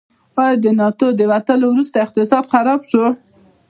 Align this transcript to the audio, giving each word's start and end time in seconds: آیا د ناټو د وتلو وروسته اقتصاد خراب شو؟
آیا 0.41 0.55
د 0.63 0.65
ناټو 0.79 1.07
د 1.19 1.21
وتلو 1.31 1.65
وروسته 1.69 1.95
اقتصاد 2.05 2.43
خراب 2.53 2.81
شو؟ 2.89 3.05